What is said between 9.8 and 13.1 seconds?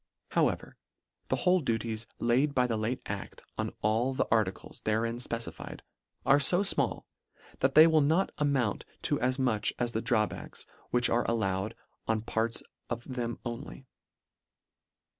the drawbacks which are allowed on part of